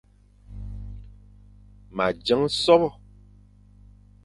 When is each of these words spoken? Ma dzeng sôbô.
Ma 1.95 2.05
dzeng 2.15 2.45
sôbô. 2.61 2.89